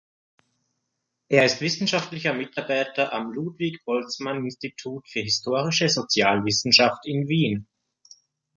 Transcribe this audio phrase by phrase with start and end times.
[1.29, 7.67] Er ist wissenschaftlicher Mitarbeiter am Ludwig-Boltzmann-Institut für Historische Sozialwissenschaft in Wien.